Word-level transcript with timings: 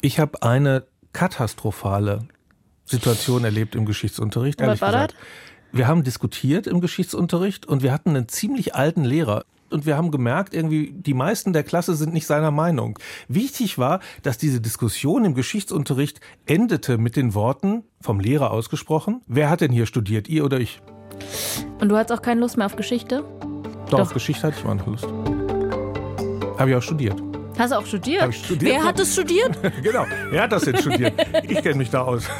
Ich 0.00 0.20
habe 0.20 0.42
eine 0.42 0.84
katastrophale 1.12 2.28
Situation 2.84 3.44
erlebt 3.44 3.74
im 3.74 3.84
Geschichtsunterricht. 3.84 4.60
Was 4.60 4.80
war 4.80 4.92
gesagt. 4.92 5.12
das? 5.12 5.20
Wir 5.72 5.86
haben 5.86 6.04
diskutiert 6.04 6.66
im 6.66 6.80
Geschichtsunterricht 6.80 7.66
und 7.66 7.82
wir 7.82 7.92
hatten 7.92 8.10
einen 8.10 8.28
ziemlich 8.28 8.74
alten 8.74 9.04
Lehrer. 9.04 9.44
Und 9.70 9.84
wir 9.84 9.98
haben 9.98 10.10
gemerkt, 10.10 10.54
irgendwie, 10.54 10.92
die 10.92 11.12
meisten 11.12 11.52
der 11.52 11.62
Klasse 11.62 11.94
sind 11.94 12.14
nicht 12.14 12.26
seiner 12.26 12.50
Meinung. 12.50 12.98
Wichtig 13.28 13.76
war, 13.76 14.00
dass 14.22 14.38
diese 14.38 14.62
Diskussion 14.62 15.26
im 15.26 15.34
Geschichtsunterricht 15.34 16.20
endete 16.46 16.96
mit 16.96 17.16
den 17.16 17.34
Worten, 17.34 17.84
vom 18.00 18.18
Lehrer 18.18 18.50
ausgesprochen, 18.50 19.20
wer 19.26 19.50
hat 19.50 19.60
denn 19.60 19.72
hier 19.72 19.84
studiert, 19.84 20.26
ihr 20.26 20.44
oder 20.44 20.58
ich? 20.58 20.80
Und 21.80 21.90
du 21.90 21.96
hattest 21.98 22.18
auch 22.18 22.22
keine 22.22 22.40
Lust 22.40 22.56
mehr 22.56 22.64
auf 22.64 22.76
Geschichte? 22.76 23.24
Doch, 23.90 23.90
Doch. 23.90 24.00
auf 24.00 24.14
Geschichte 24.14 24.46
hatte 24.46 24.56
ich 24.58 24.64
mal 24.64 24.76
noch 24.76 24.86
Lust. 24.86 25.06
Habe 26.58 26.70
ich 26.70 26.76
auch 26.76 26.82
studiert. 26.82 27.27
Hast 27.58 27.72
du 27.72 27.78
auch 27.78 27.86
studiert? 27.86 28.22
Hab 28.22 28.30
ich 28.30 28.44
studiert? 28.44 28.72
Wer 28.72 28.84
hat 28.84 29.00
es 29.00 29.12
studiert? 29.12 29.58
genau, 29.82 30.06
wer 30.30 30.42
hat 30.42 30.52
das 30.52 30.62
denn 30.62 30.76
studiert? 30.76 31.14
Ich 31.42 31.60
kenne 31.60 31.74
mich 31.74 31.90
da 31.90 32.02
aus. 32.02 32.24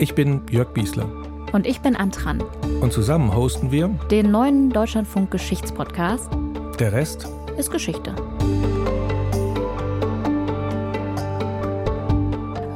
Ich 0.00 0.14
bin 0.14 0.42
Jörg 0.48 0.68
Biesler. 0.74 1.10
Und 1.50 1.66
ich 1.66 1.80
bin 1.80 1.96
Antran. 1.96 2.40
Und 2.80 2.92
zusammen 2.92 3.34
hosten 3.34 3.72
wir 3.72 3.88
den 4.12 4.30
neuen 4.30 4.70
Deutschlandfunk 4.70 5.32
Geschichtspodcast. 5.32 6.30
Der 6.78 6.92
Rest 6.92 7.26
ist 7.56 7.72
Geschichte. 7.72 8.14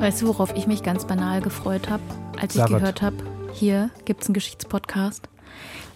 Weißt 0.00 0.20
du, 0.20 0.26
worauf 0.26 0.52
ich 0.56 0.66
mich 0.66 0.82
ganz 0.82 1.06
banal 1.06 1.40
gefreut 1.40 1.88
habe, 1.88 2.02
als 2.40 2.56
ich 2.56 2.66
gehört 2.66 3.02
habe, 3.02 3.18
hier 3.52 3.90
gibt 4.04 4.22
es 4.22 4.28
einen 4.28 4.34
Geschichtspodcast? 4.34 5.28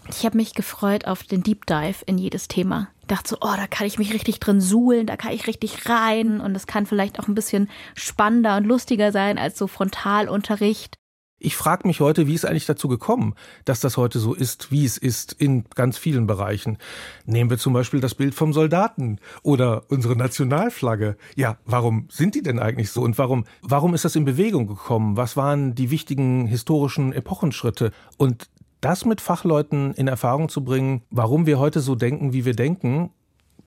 Ich 0.08 0.24
habe 0.24 0.36
mich 0.36 0.54
gefreut 0.54 1.06
auf 1.06 1.24
den 1.24 1.42
Deep 1.42 1.66
Dive 1.66 2.04
in 2.06 2.18
jedes 2.18 2.48
Thema. 2.48 2.88
Dachte 3.06 3.30
so, 3.30 3.36
oh, 3.40 3.54
da 3.56 3.66
kann 3.66 3.86
ich 3.86 3.98
mich 3.98 4.12
richtig 4.12 4.40
drin 4.40 4.60
suhlen, 4.60 5.06
da 5.06 5.16
kann 5.16 5.32
ich 5.32 5.46
richtig 5.46 5.88
rein 5.88 6.40
und 6.40 6.56
es 6.56 6.66
kann 6.66 6.86
vielleicht 6.86 7.20
auch 7.20 7.28
ein 7.28 7.34
bisschen 7.34 7.68
spannender 7.94 8.56
und 8.56 8.64
lustiger 8.64 9.12
sein 9.12 9.38
als 9.38 9.58
so 9.58 9.66
Frontalunterricht. 9.66 10.96
Ich 11.38 11.54
frage 11.54 11.86
mich 11.86 12.00
heute, 12.00 12.26
wie 12.26 12.34
ist 12.34 12.46
eigentlich 12.46 12.64
dazu 12.64 12.88
gekommen, 12.88 13.34
dass 13.66 13.80
das 13.80 13.98
heute 13.98 14.18
so 14.18 14.32
ist, 14.32 14.72
wie 14.72 14.86
es 14.86 14.96
ist 14.96 15.34
in 15.34 15.64
ganz 15.74 15.98
vielen 15.98 16.26
Bereichen. 16.26 16.78
Nehmen 17.26 17.50
wir 17.50 17.58
zum 17.58 17.74
Beispiel 17.74 18.00
das 18.00 18.14
Bild 18.14 18.34
vom 18.34 18.54
Soldaten 18.54 19.18
oder 19.42 19.84
unsere 19.90 20.16
Nationalflagge. 20.16 21.18
Ja, 21.34 21.58
warum 21.66 22.08
sind 22.10 22.36
die 22.36 22.42
denn 22.42 22.58
eigentlich 22.58 22.90
so 22.90 23.02
und 23.02 23.18
warum, 23.18 23.44
warum 23.60 23.92
ist 23.92 24.06
das 24.06 24.16
in 24.16 24.24
Bewegung 24.24 24.66
gekommen? 24.66 25.18
Was 25.18 25.36
waren 25.36 25.74
die 25.74 25.90
wichtigen 25.90 26.46
historischen 26.46 27.12
Epochenschritte? 27.12 27.92
Und 28.16 28.48
das 28.80 29.04
mit 29.04 29.20
Fachleuten 29.20 29.94
in 29.94 30.08
Erfahrung 30.08 30.48
zu 30.48 30.64
bringen, 30.64 31.02
warum 31.10 31.46
wir 31.46 31.58
heute 31.58 31.80
so 31.80 31.94
denken, 31.94 32.32
wie 32.32 32.44
wir 32.44 32.54
denken, 32.54 33.10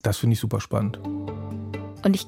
das 0.02 0.18
finde 0.18 0.34
ich 0.36 0.40
super 0.40 0.62
spannend. 0.62 1.00
Und 2.04 2.16
ich 2.16 2.26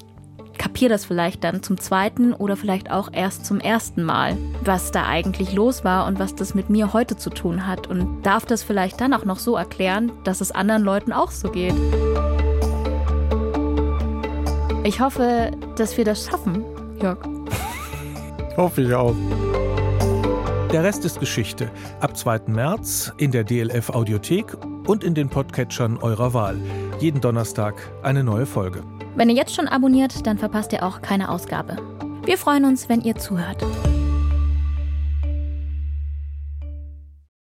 kapiere 0.58 0.90
das 0.90 1.04
vielleicht 1.04 1.42
dann 1.44 1.62
zum 1.62 1.78
zweiten 1.78 2.34
oder 2.34 2.56
vielleicht 2.56 2.90
auch 2.90 3.08
erst 3.12 3.46
zum 3.46 3.58
ersten 3.60 4.02
Mal, 4.02 4.36
was 4.64 4.92
da 4.92 5.06
eigentlich 5.06 5.52
los 5.52 5.84
war 5.84 6.06
und 6.06 6.18
was 6.18 6.34
das 6.34 6.54
mit 6.54 6.70
mir 6.70 6.92
heute 6.92 7.16
zu 7.16 7.30
tun 7.30 7.66
hat 7.66 7.88
und 7.88 8.22
darf 8.22 8.46
das 8.46 8.62
vielleicht 8.62 9.00
dann 9.00 9.14
auch 9.14 9.24
noch 9.24 9.38
so 9.38 9.56
erklären, 9.56 10.12
dass 10.24 10.40
es 10.40 10.52
anderen 10.52 10.82
Leuten 10.82 11.12
auch 11.12 11.30
so 11.30 11.50
geht. 11.50 11.74
Ich 14.84 15.00
hoffe, 15.00 15.52
dass 15.76 15.96
wir 15.96 16.04
das 16.04 16.26
schaffen, 16.26 16.64
Jörg. 17.00 17.18
hoffe 18.56 18.82
ich 18.82 18.94
auch. 18.94 19.14
Der 20.72 20.84
Rest 20.84 21.04
ist 21.04 21.20
Geschichte. 21.20 21.70
Ab 22.00 22.16
2. 22.16 22.44
März 22.46 23.12
in 23.18 23.30
der 23.30 23.44
DLF 23.44 23.90
Audiothek 23.90 24.56
und 24.86 25.04
in 25.04 25.14
den 25.14 25.28
Podcatchern 25.28 25.98
eurer 25.98 26.32
Wahl. 26.32 26.56
Jeden 26.98 27.20
Donnerstag 27.20 27.74
eine 28.02 28.24
neue 28.24 28.46
Folge. 28.46 28.82
Wenn 29.14 29.28
ihr 29.28 29.36
jetzt 29.36 29.54
schon 29.54 29.68
abonniert, 29.68 30.26
dann 30.26 30.38
verpasst 30.38 30.72
ihr 30.72 30.82
auch 30.82 31.02
keine 31.02 31.30
Ausgabe. 31.30 31.76
Wir 32.24 32.38
freuen 32.38 32.64
uns, 32.64 32.88
wenn 32.88 33.02
ihr 33.02 33.16
zuhört. 33.16 33.62